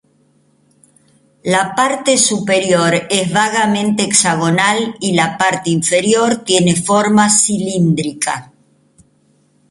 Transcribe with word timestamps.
La 1.43 1.75
parte 1.75 2.17
superior 2.17 2.91
es 3.11 3.31
vagamente 3.31 4.01
hexagonal 4.01 4.95
y 4.99 5.11
la 5.13 5.37
parte 5.37 5.69
inferior 5.69 6.37
tiene 6.43 6.75
forma 6.75 7.29
cilíndrica. 7.29 8.51